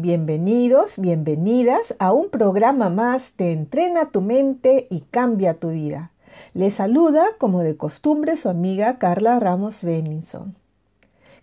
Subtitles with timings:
[0.00, 6.12] bienvenidos, bienvenidas a un programa más de Entrena tu mente y cambia tu vida.
[6.54, 10.54] Les saluda, como de costumbre, su amiga Carla Ramos Benningson.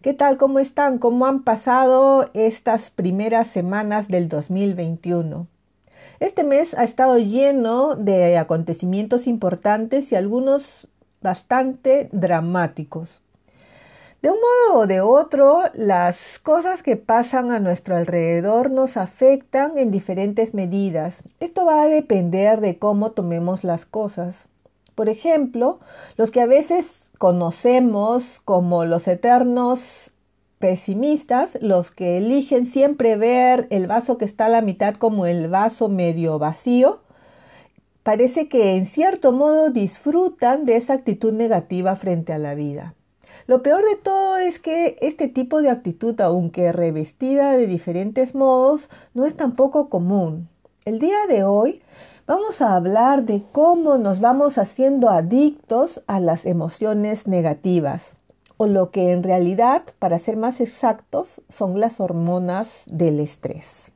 [0.02, 0.38] ¿Qué tal?
[0.38, 1.00] ¿Cómo están?
[1.00, 5.48] ¿Cómo han pasado estas primeras semanas del 2021?
[6.22, 10.88] Este mes ha estado lleno de acontecimientos importantes y algunos
[11.22, 13.20] bastante dramáticos.
[14.26, 19.78] De un modo o de otro, las cosas que pasan a nuestro alrededor nos afectan
[19.78, 21.22] en diferentes medidas.
[21.40, 24.48] Esto va a depender de cómo tomemos las cosas.
[24.96, 25.80] Por ejemplo,
[26.18, 30.10] los que a veces conocemos como los eternos
[30.58, 35.50] pesimistas, los que eligen siempre ver el vaso que está a la mitad como el
[35.50, 37.02] vaso medio vacío,
[38.02, 42.96] parece que en cierto modo disfrutan de esa actitud negativa frente a la vida.
[43.48, 48.90] Lo peor de todo es que este tipo de actitud, aunque revestida de diferentes modos,
[49.14, 50.50] no es tampoco común.
[50.86, 51.82] El día de hoy
[52.28, 58.18] vamos a hablar de cómo nos vamos haciendo adictos a las emociones negativas,
[58.58, 63.92] o lo que en realidad, para ser más exactos, son las hormonas del estrés.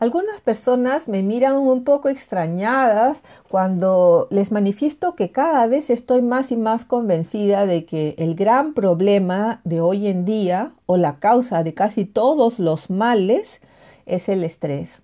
[0.00, 3.20] Algunas personas me miran un poco extrañadas
[3.50, 8.72] cuando les manifiesto que cada vez estoy más y más convencida de que el gran
[8.72, 13.60] problema de hoy en día o la causa de casi todos los males
[14.06, 15.02] es el estrés.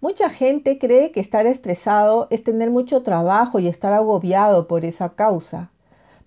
[0.00, 5.16] Mucha gente cree que estar estresado es tener mucho trabajo y estar agobiado por esa
[5.16, 5.72] causa.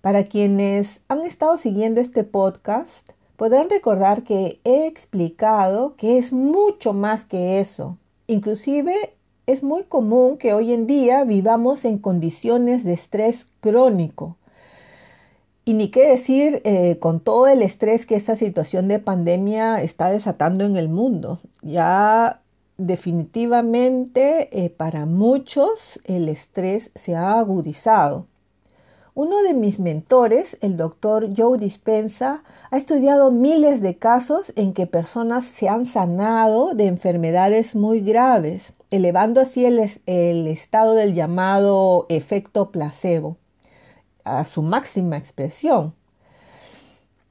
[0.02, 3.08] Para quienes han estado siguiendo este podcast,
[3.40, 7.96] podrán recordar que he explicado que es mucho más que eso.
[8.26, 9.14] Inclusive
[9.46, 14.36] es muy común que hoy en día vivamos en condiciones de estrés crónico.
[15.64, 20.10] Y ni qué decir eh, con todo el estrés que esta situación de pandemia está
[20.10, 21.40] desatando en el mundo.
[21.62, 22.42] Ya
[22.76, 28.26] definitivamente eh, para muchos el estrés se ha agudizado.
[29.14, 34.86] Uno de mis mentores, el doctor Joe Dispensa, ha estudiado miles de casos en que
[34.86, 42.06] personas se han sanado de enfermedades muy graves, elevando así el, el estado del llamado
[42.08, 43.36] efecto placebo
[44.24, 45.94] a su máxima expresión.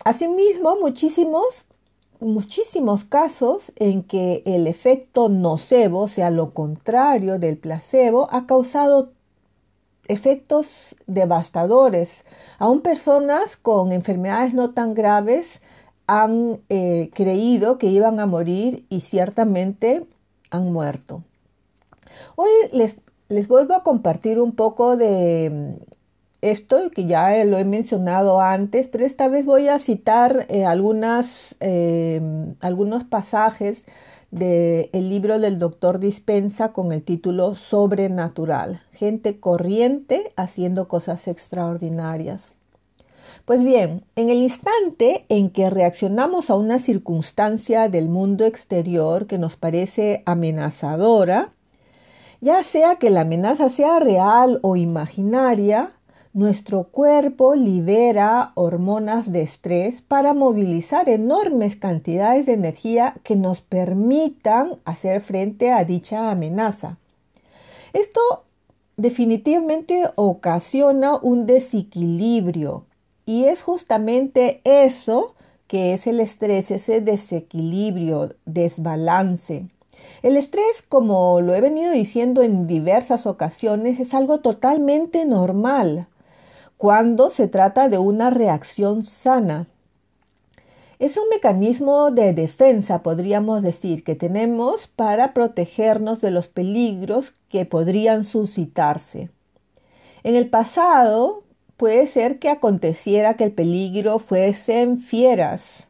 [0.03, 1.65] Asimismo, muchísimos
[2.19, 9.13] muchísimos casos en que el efecto nocebo, o sea, lo contrario del placebo, ha causado
[10.09, 12.25] efectos devastadores.
[12.57, 15.61] Aún personas con enfermedades no tan graves
[16.07, 20.05] han eh, creído que iban a morir y ciertamente
[20.49, 21.23] han muerto.
[22.35, 22.97] Hoy les,
[23.29, 25.83] les vuelvo a compartir un poco de mm,
[26.41, 31.55] esto que ya lo he mencionado antes, pero esta vez voy a citar eh, algunas,
[31.59, 32.19] eh,
[32.61, 33.83] algunos pasajes
[34.31, 42.53] del libro del doctor Dispensa con el título Sobrenatural, gente corriente haciendo cosas extraordinarias.
[43.45, 49.39] Pues bien, en el instante en que reaccionamos a una circunstancia del mundo exterior que
[49.39, 51.53] nos parece amenazadora,
[52.41, 55.93] ya sea que la amenaza sea real o imaginaria,
[56.33, 64.77] nuestro cuerpo libera hormonas de estrés para movilizar enormes cantidades de energía que nos permitan
[64.85, 66.97] hacer frente a dicha amenaza.
[67.93, 68.43] Esto
[68.95, 72.85] definitivamente ocasiona un desequilibrio
[73.25, 75.33] y es justamente eso
[75.65, 79.67] que es el estrés, ese desequilibrio, desbalance.
[80.23, 86.07] El estrés, como lo he venido diciendo en diversas ocasiones, es algo totalmente normal
[86.79, 89.67] cuando se trata de una reacción sana.
[90.97, 97.65] Es un mecanismo de defensa, podríamos decir, que tenemos para protegernos de los peligros que
[97.65, 99.29] podrían suscitarse.
[100.23, 101.43] En el pasado
[101.75, 105.89] puede ser que aconteciera que el peligro fuesen fieras,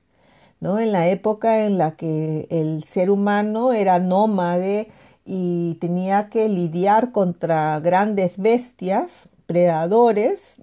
[0.60, 0.80] ¿no?
[0.80, 4.90] En la época en la que el ser humano era nómade
[5.24, 10.58] y tenía que lidiar contra grandes bestias, predadores,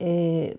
[0.00, 0.56] eh,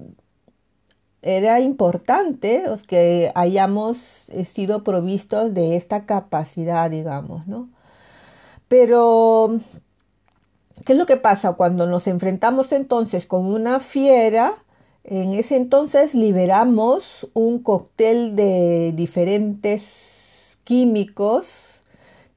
[1.23, 7.69] era importante que hayamos eh, sido provistos de esta capacidad, digamos, ¿no?
[8.67, 9.59] Pero,
[10.85, 14.55] ¿qué es lo que pasa cuando nos enfrentamos entonces con una fiera?
[15.03, 21.81] En ese entonces liberamos un cóctel de diferentes químicos,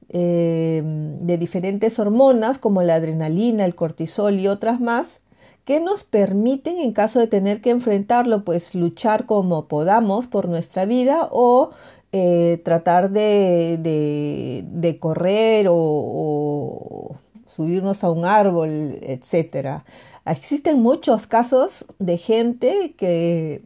[0.09, 5.19] eh, de diferentes hormonas como la adrenalina, el cortisol y otras más,
[5.65, 10.85] que nos permiten en caso de tener que enfrentarlo, pues luchar como podamos por nuestra
[10.85, 11.71] vida o
[12.11, 13.77] eh, tratar de,
[14.63, 17.15] de, correr o, o,
[17.47, 18.69] subirnos a un árbol,
[19.01, 19.81] etc.
[20.25, 23.63] Existen muchos casos de gente que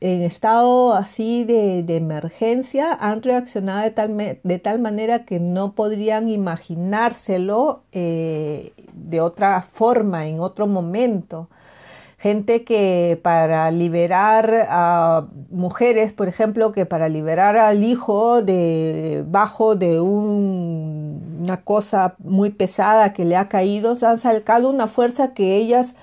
[0.00, 5.72] en estado así de, de emergencia han reaccionado de tal, de tal, manera que no
[5.72, 11.48] podrían imaginárselo eh, de otra forma, en otro momento.
[12.18, 19.76] Gente que para liberar a mujeres, por ejemplo, que para liberar al hijo de bajo
[19.76, 25.34] de un, una cosa muy pesada que le ha caído, se han sacado una fuerza
[25.34, 25.94] que ellas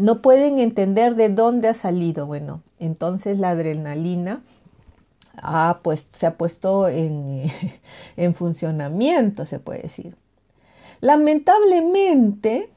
[0.00, 2.26] no pueden entender de dónde ha salido.
[2.26, 4.42] Bueno, entonces la adrenalina
[5.42, 7.50] ha puesto, se ha puesto en,
[8.16, 10.16] en funcionamiento, se puede decir.
[11.00, 12.70] Lamentablemente,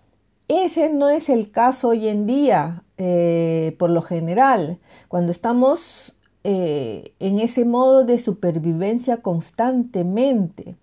[0.47, 7.13] ese no es el caso hoy en día, eh, por lo general, cuando estamos eh,
[7.19, 10.75] en ese modo de supervivencia constantemente.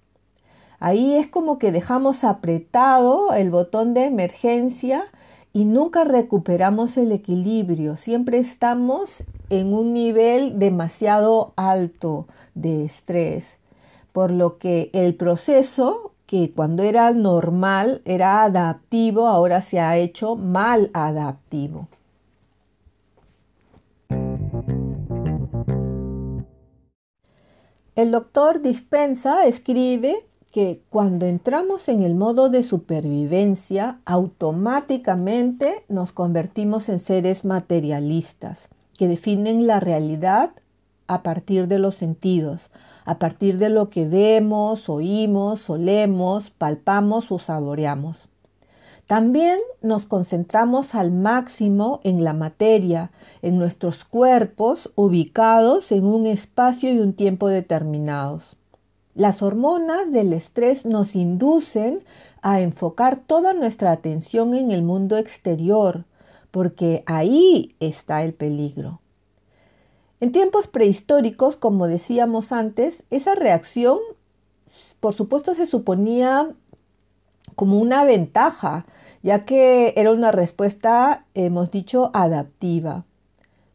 [0.78, 5.04] Ahí es como que dejamos apretado el botón de emergencia
[5.52, 13.58] y nunca recuperamos el equilibrio, siempre estamos en un nivel demasiado alto de estrés,
[14.12, 20.36] por lo que el proceso que cuando era normal, era adaptivo, ahora se ha hecho
[20.36, 21.88] mal adaptivo.
[27.96, 36.88] El doctor Dispensa escribe que cuando entramos en el modo de supervivencia, automáticamente nos convertimos
[36.88, 38.68] en seres materialistas,
[38.98, 40.50] que definen la realidad
[41.06, 42.70] a partir de los sentidos,
[43.04, 48.28] a partir de lo que vemos, oímos, olemos, palpamos o saboreamos.
[49.06, 53.10] También nos concentramos al máximo en la materia,
[53.42, 58.56] en nuestros cuerpos ubicados en un espacio y un tiempo determinados.
[59.20, 62.02] Las hormonas del estrés nos inducen
[62.40, 66.06] a enfocar toda nuestra atención en el mundo exterior,
[66.50, 69.02] porque ahí está el peligro.
[70.20, 73.98] En tiempos prehistóricos, como decíamos antes, esa reacción,
[75.00, 76.54] por supuesto, se suponía
[77.56, 78.86] como una ventaja,
[79.22, 83.04] ya que era una respuesta, hemos dicho, adaptiva.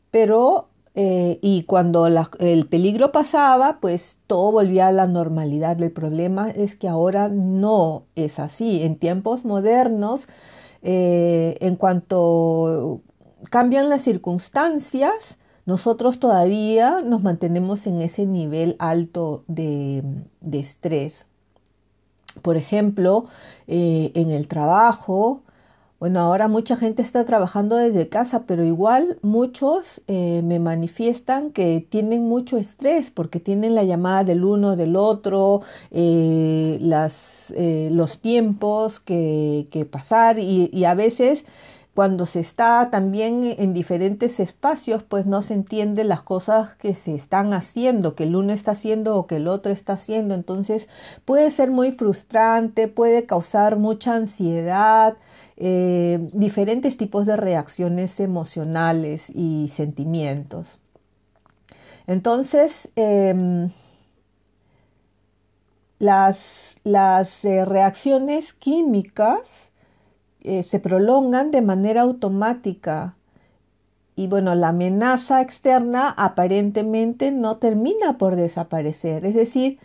[0.09, 5.81] Pero eh, y cuando el peligro pasaba, pues todo volvía a la normalidad.
[5.81, 8.81] El problema es que ahora no es así.
[8.81, 10.27] En tiempos modernos,
[10.83, 13.01] eh, en cuanto
[13.49, 20.03] cambian las circunstancias, nosotros todavía nos mantenemos en ese nivel alto de,
[20.53, 21.27] estrés.
[22.41, 23.25] Por ejemplo,
[23.67, 25.41] eh, en el trabajo,
[25.97, 31.85] bueno, ahora mucha gente está trabajando desde casa, pero igual muchos eh, me manifiestan que
[31.89, 38.19] tienen mucho estrés porque tienen la llamada del uno, del otro, eh, las, eh, los
[38.19, 41.45] tiempos que, pasar y a veces
[41.95, 47.15] cuando se está también en diferentes espacios, pues no se entiende las cosas que se
[47.15, 50.35] están haciendo, que el uno está haciendo o que el otro está haciendo.
[50.35, 50.89] Entonces
[51.23, 55.15] puede ser muy frustrante, puede causar mucha ansiedad,
[55.55, 60.79] eh, diferentes tipos de reacciones emocionales y sentimientos.
[62.07, 63.69] Entonces, em,
[65.97, 69.71] las, las eh, reacciones químicas
[70.47, 73.15] eh, se prolongan de manera automática.
[74.15, 79.25] Y bueno, la amenaza externa aparentemente no termina por desaparecer.
[79.25, 79.79] Es decir,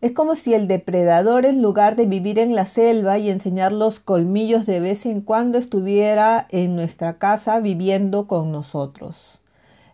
[0.00, 3.98] es como si el depredador, en lugar de vivir en la selva y enseñar los
[3.98, 9.40] colmillos de vez en cuando, estuviera en nuestra casa viviendo con nosotros.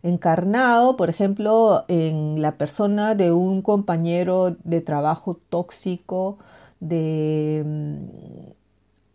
[0.02, 6.38] Encarnado, por ejemplo, en la persona de un compañero de trabajo tóxico,
[6.80, 8.55] de mm,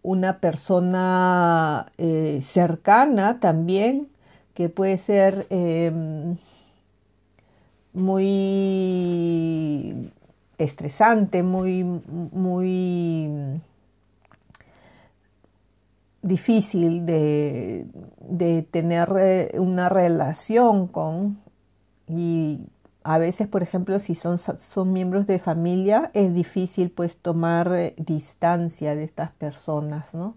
[0.03, 4.09] una persona eh, cercana también,
[4.53, 6.37] que puede ser em,
[7.93, 8.41] muy
[10.57, 13.61] estresante, muy, muy
[16.21, 17.85] difícil de,
[18.19, 21.39] de tener eh, una relación con
[22.07, 22.61] y
[23.03, 27.95] a veces, por ejemplo, si son, son miembros de familia, es difícil pues tomar eh,
[27.97, 30.35] distancia de estas personas, ¿no?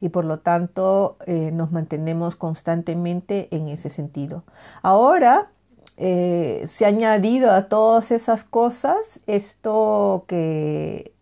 [0.00, 4.44] Y por lo tanto eh, nos mantenemos constantemente en ese sentido.
[4.82, 5.50] Ahora
[5.98, 11.12] se ha añadido a todas esas cosas esto que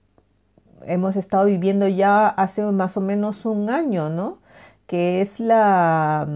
[0.82, 4.38] hemos estado viviendo ya hace más o menos un año, ¿no?
[4.86, 6.26] Que es la,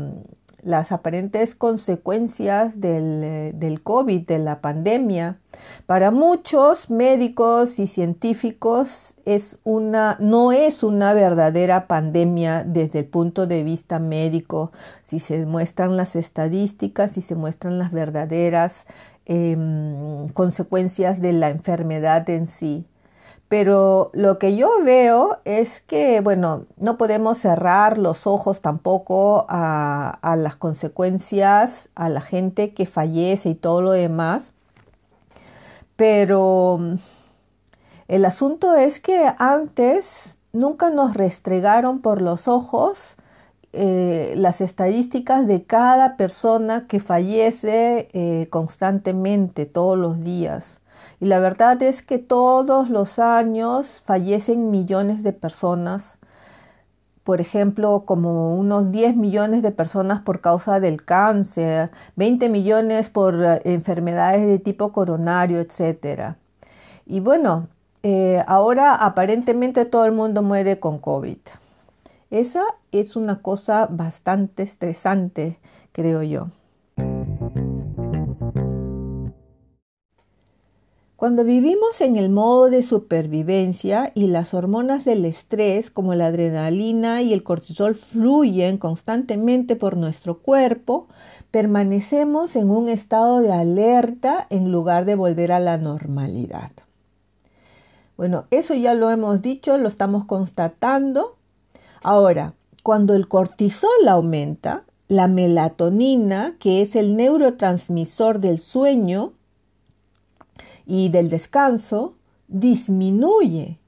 [0.63, 5.39] las aparentes consecuencias del, del, COVID, de la pandemia.
[5.87, 13.47] Para muchos médicos y científicos es una, no es una verdadera pandemia desde el punto
[13.47, 14.73] de vista médico,
[15.05, 18.87] si se muestran las estadísticas, si se muestran las verdaderas
[19.27, 22.87] em, consecuencias de la enfermedad en sí.
[23.53, 30.19] Pero lo que yo veo es que, bueno, no podemos cerrar los ojos tampoco a,
[30.39, 34.53] las consecuencias, a la gente que fallece y todo lo demás.
[35.97, 36.95] Pero mm,
[38.09, 43.17] el asunto es que antes nunca nos restregaron por los ojos
[43.75, 50.82] eh, las estadísticas de cada persona que fallece eh, constantemente todos los días.
[51.21, 56.19] Y la verdad es que todos los años fallecen millones de personas,
[57.25, 63.35] por ejemplo, como unos 10 millones de personas por causa del cáncer, 20 millones por
[63.43, 66.35] eh, enfermedades de tipo coronario, etc.
[67.07, 67.69] Y bueno,
[68.03, 71.39] eh, ahora aparentemente todo el mundo muere con COVID.
[72.31, 75.59] Esa es una cosa bastante estresante,
[75.93, 76.49] creo yo.
[81.23, 87.23] Cuando vivimos en el modo de supervivencia y las hormonas del estrés como la adrenalina
[87.23, 91.07] y el cortisol fluyen constantemente por nuestro cuerpo,
[91.53, 96.73] permanecemos en un estado de alerta en lugar de volver a la normalidad.
[98.17, 101.37] Bueno, eso ya lo hemos dicho, lo estamos constatando.
[102.03, 109.35] Ahora, cuando el cortisol aumenta, la melatonina, que es el neurotransmisor del sueño,
[110.87, 112.15] y del descanso
[112.49, 113.79] disminuye.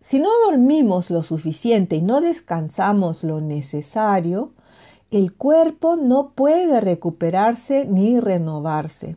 [0.00, 4.52] Si no dormimos lo suficiente y no descansamos lo necesario,
[5.10, 9.16] el cuerpo no puede recuperarse ni renovarse.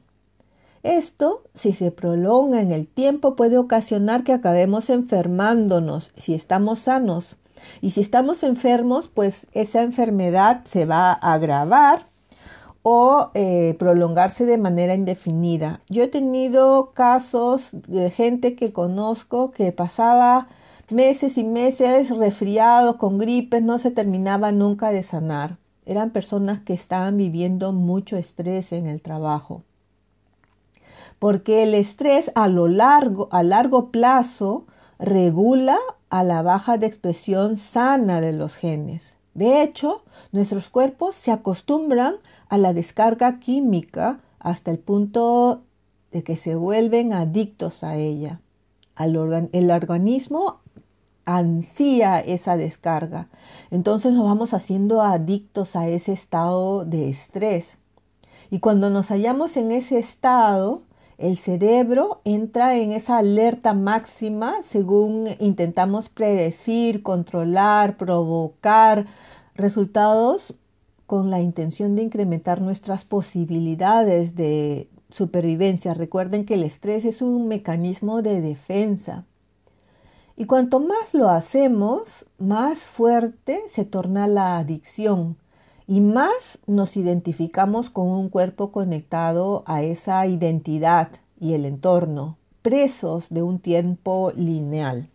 [0.81, 7.37] Esto, si se prolonga en el tiempo, puede ocasionar que acabemos enfermándonos si estamos sanos.
[7.81, 12.08] Y si estamos enfermos, pues esa enfermedad se va a agravar
[12.91, 15.79] o eh, prolongarse de manera indefinida.
[15.89, 20.47] Yo he tenido casos de gente que conozco que pasaba
[20.89, 25.57] meses y meses resfriados con gripes, no se terminaba nunca de sanar.
[25.85, 29.61] Eran personas que estaban viviendo mucho estrés en el trabajo.
[31.19, 34.65] Porque el estrés a lo largo, a largo plazo,
[34.97, 35.77] regula
[36.09, 39.15] a la baja de expresión sana de los genes.
[39.35, 42.15] De hecho, nuestros cuerpos se acostumbran
[42.49, 45.61] a la descarga química hasta el punto
[46.11, 48.41] de que se vuelven adictos a ella.
[48.97, 50.59] el organismo
[51.25, 53.27] ansía esa descarga.
[53.69, 57.77] Entonces nos vamos haciendo adictos a ese estado de estrés.
[58.49, 60.81] Y cuando nos hallamos en ese estado,
[61.19, 69.05] el cerebro entra en esa alerta máxima según intentamos predecir, controlar, provocar
[69.53, 70.55] resultados
[71.09, 75.95] con la intención de incrementar nuestras posibilidades de supervivencia.
[75.95, 79.25] Recuerden que el estrés es un mecanismo de defensa.
[80.37, 85.37] Y cuanto más lo hacemos, más fuerte se torna la adicción
[85.87, 93.29] y más nos identificamos con un cuerpo conectado a esa identidad y el entorno, presos
[93.31, 95.09] de un tiempo lineal.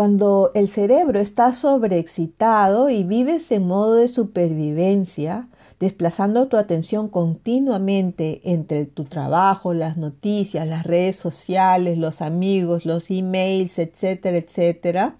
[0.00, 8.40] Cuando el cerebro está sobreexcitado y vives en modo de supervivencia, desplazando tu atención continuamente
[8.44, 15.16] entre tu trabajo, las noticias, las redes sociales, los amigos, los emails, etcétera, etcétera,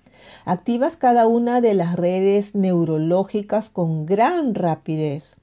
[0.47, 5.37] activas cada una de las redes neurológicas con gran rapidez.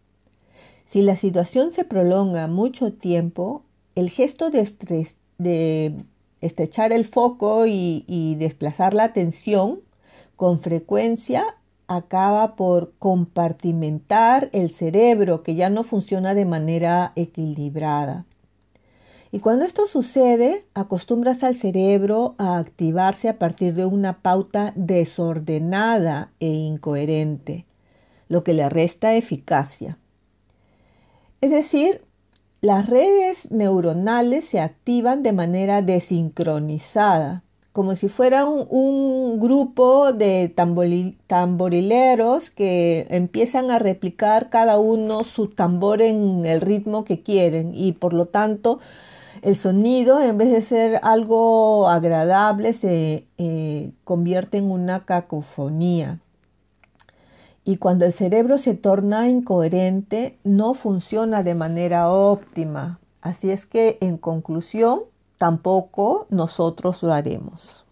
[0.87, 3.61] Si la situación se prolonga mucho tiempo,
[3.93, 5.93] el gesto de, estrés, de
[6.41, 9.79] estrechar el foco y, desplazar la atención
[10.35, 11.55] con frecuencia
[11.87, 18.25] acaba por compartimentar el cerebro que ya no funciona de manera equilibrada.
[19.31, 26.31] Y cuando esto sucede, acostumbras al cerebro a activarse a partir de una pauta desordenada
[26.39, 27.65] e incoherente,
[28.29, 29.97] lo que le resta eficacia.
[31.41, 32.01] Es decir,
[32.61, 40.51] las redes neuronales se activan de manera desincronizada, como si fueran un, grupo de
[41.27, 47.91] tamborileros que empiezan a replicar cada uno su tambor en el ritmo que quieren y
[47.91, 48.79] por lo tanto
[49.43, 56.19] el sonido en vez de ser algo agradable se eh, convierte en una cacofonía.
[57.67, 63.01] Y cuando el cerebro se torna incoherente, no funciona de manera óptima.
[63.19, 65.01] Así es que, en conclusión,
[65.37, 67.83] tampoco nosotros lo haremos.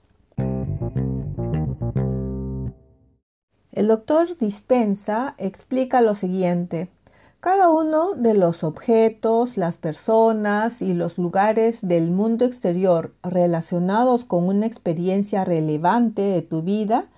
[3.74, 6.90] El doctor Dispensa explica lo siguiente.
[7.42, 14.46] Cada uno de los objetos, las personas y los lugares del mundo exterior relacionados con
[14.46, 17.10] una experiencia relevante de tu vida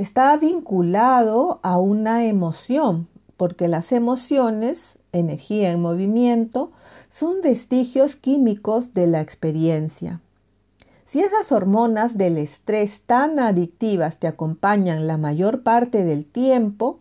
[0.00, 6.72] está vinculado a una emoción, porque las emociones, energía en movimiento,
[7.10, 10.20] son vestigios químicos de la experiencia.
[11.04, 16.98] Si esas hormonas del estrés tan adictivas te acompañan la mayor parte del tiempo,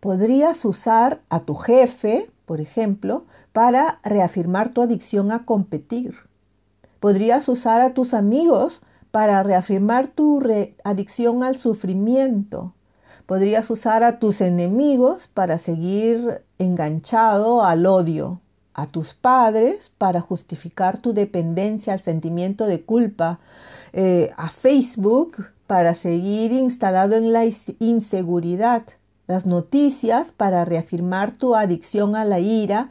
[0.00, 6.14] podrías usar a tu jefe, por ejemplo, para reafirmar tu adicción a competir.
[6.98, 8.80] Podrías usar a tus amigos
[9.12, 10.42] para reafirmar tu
[10.82, 12.74] adicción al sufrimiento.
[13.26, 18.40] Podrías usar a tus enemigos para seguir enganchado al odio,
[18.74, 23.38] a tus padres para justificar tu dependencia al sentimiento de culpa,
[23.92, 27.44] eh, a Facebook para seguir instalado en la
[27.78, 28.82] inseguridad,
[29.26, 32.90] las noticias para reafirmar tu adicción a la ira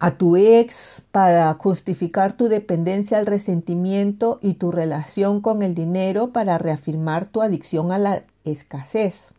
[0.00, 6.32] a tu ex para justificar tu dependencia al resentimiento y tu relación con el dinero
[6.32, 9.32] para reafirmar tu adicción a la escasez.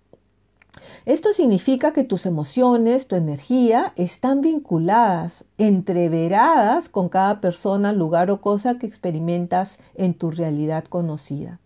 [1.05, 8.41] Esto significa que tus emociones, tu energía están vinculadas, entreveradas con cada persona, lugar o
[8.41, 11.59] cosa que experimentas en tu realidad conocida.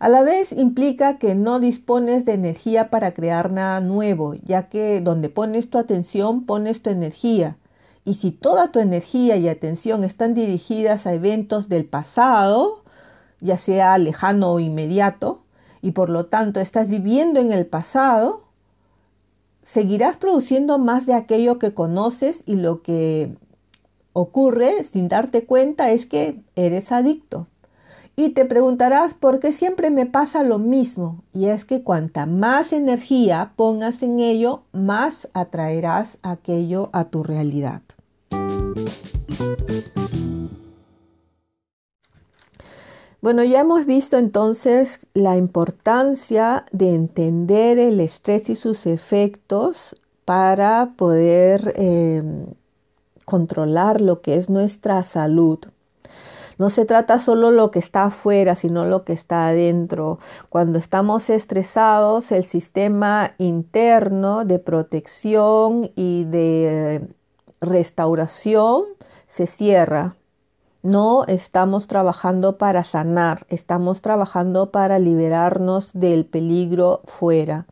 [0.00, 5.00] A la vez implica que no dispones de energía para crear nada nuevo, ya que
[5.00, 7.56] donde pones tu atención pones tu energía
[8.04, 12.82] y si toda tu energía y atención están dirigidas a eventos del pasado,
[13.40, 15.42] ya sea lejano o inmediato,
[15.80, 18.44] y por lo tanto estás viviendo en el pasado,
[19.62, 23.34] seguirás produciendo más de aquello que conoces y lo que
[24.12, 27.46] ocurre sin darte cuenta es que eres adicto.
[28.16, 31.24] Y te preguntarás por qué siempre me pasa lo mismo.
[31.32, 37.82] Y es que cuanta más energía pongas en ello, más atraerás aquello a tu realidad.
[43.20, 49.96] Bueno, ya hemos visto entonces la importancia de entender el estrés y sus efectos
[50.26, 52.46] para poder em,
[53.24, 55.58] controlar lo que es nuestra salud.
[56.58, 60.18] No se trata solo lo que está afuera, sino lo que está adentro.
[60.48, 67.08] Cuando estamos estresados, el sistema interno de protección y de
[67.60, 68.84] restauración
[69.26, 70.16] se cierra.
[70.82, 77.66] No estamos trabajando para sanar, estamos trabajando para liberarnos del peligro fuera.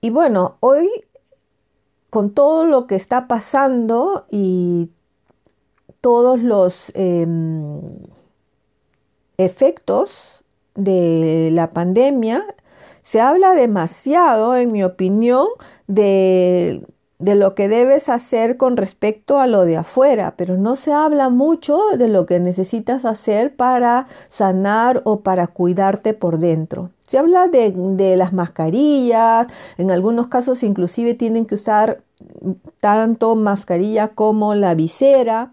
[0.00, 0.88] Y bueno, hoy
[2.08, 4.90] con todo lo que está pasando y
[6.00, 7.80] todos los em,
[9.38, 12.44] efectos de la pandemia,
[13.02, 15.48] se habla demasiado, en mi opinión,
[15.86, 16.84] de
[17.20, 21.28] de lo que debes hacer con respecto a lo de afuera, pero no se habla
[21.28, 26.90] mucho de lo que necesitas hacer para sanar o para cuidarte por dentro.
[27.06, 32.02] Se habla de, las mascarillas, en algunos casos inclusive tienen que usar
[32.80, 35.52] tanto mascarilla como la visera,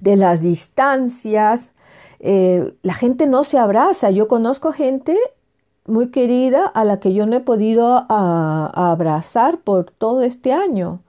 [0.00, 1.72] de las distancias.
[2.20, 4.10] Eh, la gente no se abraza.
[4.10, 5.16] Yo conozco gente
[5.86, 11.00] muy querida a la que yo no he podido abrazar por todo este año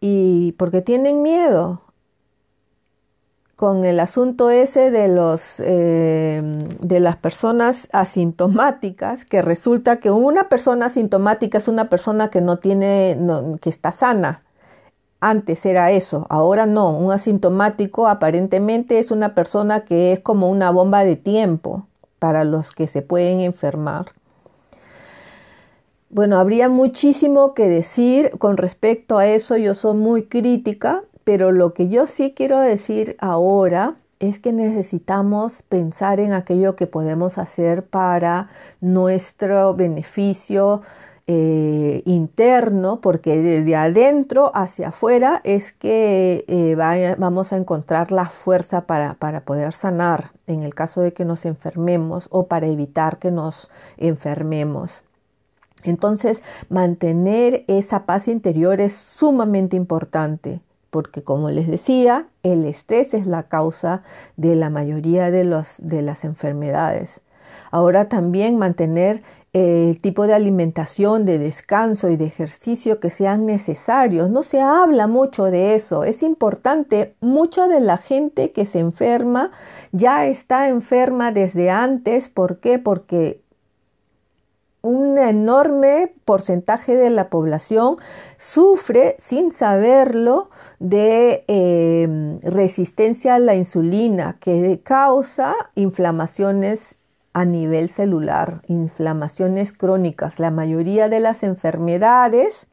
[0.00, 1.82] y porque tienen miedo
[3.54, 10.48] con el asunto ese de los em, de las personas asintomáticas que resulta que una
[10.48, 13.16] persona asintomática es una persona que no tiene
[13.60, 14.42] que está sana
[15.22, 20.70] antes era eso ahora no un asintomático aparentemente es una persona que es como una
[20.70, 21.86] bomba de tiempo
[22.18, 24.06] para los que se pueden enfermar.
[26.10, 29.56] Bueno, habría muchísimo que decir con respecto a eso.
[29.56, 35.62] Yo soy muy crítica pero lo que yo sí quiero decir ahora es que necesitamos
[35.62, 40.82] pensar en aquello que podemos hacer para nuestro beneficio
[41.26, 46.74] eh, interno, porque desde adentro hacia afuera es que eh,
[47.18, 51.44] vamos a encontrar la fuerza para, para poder sanar en el caso de que nos
[51.44, 55.04] enfermemos o para evitar que nos enfermemos.
[55.84, 60.60] Entonces, mantener esa paz interior es sumamente importante
[60.92, 64.02] porque como les decía, el estrés es la causa
[64.36, 67.22] de la mayoría de, los, de las enfermedades.
[67.70, 69.22] Ahora también mantener
[69.52, 74.30] el tipo de alimentación, de descanso y de ejercicio que sean necesarios.
[74.30, 76.04] No se habla mucho de eso.
[76.04, 79.50] Es importante, mucha de la gente que se enferma
[79.92, 82.30] ya está enferma desde antes.
[82.30, 82.78] ¿Por qué?
[82.78, 83.42] Porque
[84.80, 87.98] un enorme porcentaje de la población
[88.38, 96.96] sufre sin saberlo de em, resistencia a la insulina que causa inflamaciones
[97.32, 100.38] a nivel celular, inflamaciones crónicas.
[100.38, 102.66] La mayoría de las enfermedades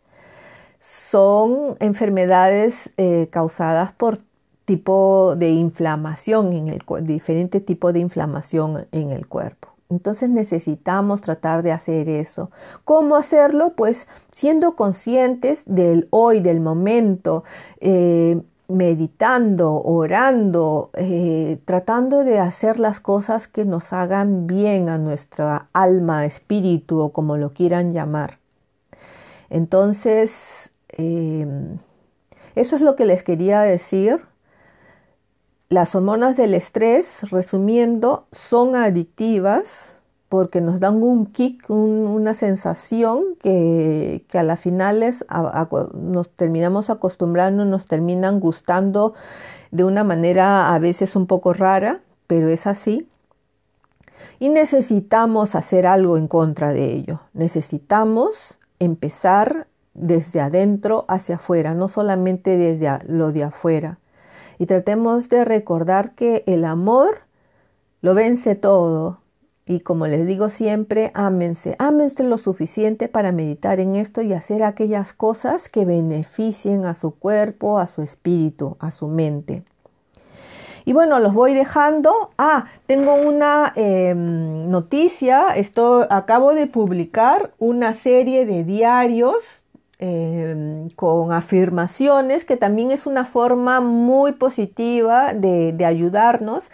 [0.80, 4.20] son enfermedades eh, causadas por
[4.66, 9.70] tipo de inflamación en el diferente tipo de inflamación en el cuerpo.
[9.90, 12.52] Entonces necesitamos tratar de hacer eso.
[12.86, 13.74] ¿Cómo hacerlo?
[13.76, 17.44] Pues siendo conscientes del hoy, del momento,
[17.80, 25.70] eh, meditando, orando, eh, tratando de hacer las cosas que nos hagan bien a nuestra
[25.74, 28.38] alma, espíritu o como lo quieran llamar.
[29.50, 31.80] Entonces, em,
[32.56, 34.22] eso es lo que les quería decir.
[35.70, 39.99] Las hormonas del estrés, resumiendo, son adictivas
[40.30, 45.26] porque nos dan un kick, una sensación que, a las finales
[45.94, 49.14] nos terminamos acostumbrando, nos terminan gustando
[49.72, 53.10] de una manera a veces un poco rara, pero es así.
[54.40, 57.22] Y necesitamos hacer algo en contra de ello.
[57.34, 64.00] Necesitamos empezar desde adentro hacia afuera, no solamente desde lo de afuera
[64.60, 67.22] y tratemos de recordar que el amor
[68.02, 69.22] lo vence todo.
[69.70, 74.64] Y como les digo siempre, ámense, ámense lo suficiente para meditar en esto y hacer
[74.64, 79.62] aquellas cosas que beneficien a su cuerpo, a su espíritu, a su mente.
[80.86, 82.32] Y bueno, los voy dejando.
[82.40, 85.50] Ah, tengo una em, noticia.
[85.56, 89.64] Esto acabo de publicar una serie de diarios
[90.02, 96.72] Em, con afirmaciones, que también es una forma muy positiva de, ayudarnos.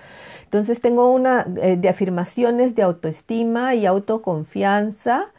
[0.55, 5.33] Entonces tengo una eh, de afirmaciones de autoestima y autoconfianza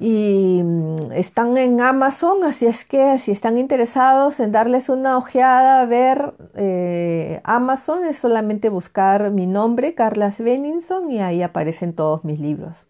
[0.00, 5.82] y mm, están en Amazon, así es que si están interesados en darles una ojeada,
[5.82, 12.24] a ver eh, Amazon, es solamente buscar mi nombre, Carla Sveninson, y ahí aparecen todos
[12.24, 12.86] mis libros.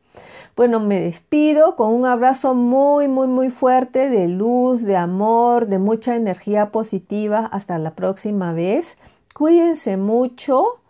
[0.55, 5.79] Bueno, me despido con un abrazo muy, muy, muy fuerte de luz, de amor, de
[5.79, 7.49] mucha energía positiva.
[7.51, 8.97] Hasta la próxima vez.
[9.35, 10.82] Cuídense mucho,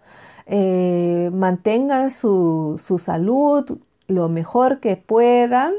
[0.46, 3.78] eh, mantengan su, salud
[4.09, 5.72] lo mejor que puedan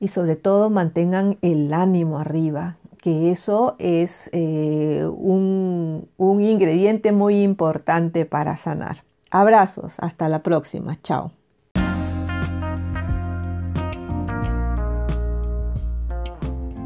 [0.00, 8.24] y sobre todo mantengan el ánimo arriba, que eso es eh, un ingrediente muy importante
[8.24, 9.04] para sanar.
[9.30, 11.32] Abrazos, hasta la próxima, chao.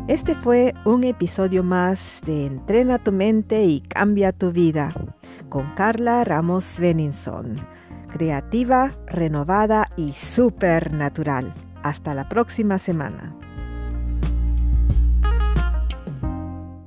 [0.06, 4.92] Este fue un episodio más de Entrena tu mente y cambia tu vida
[5.54, 7.54] con Carla Ramos Beninson,
[8.12, 11.54] creativa, renovada y supernatural.
[11.84, 13.36] Hasta la próxima semana.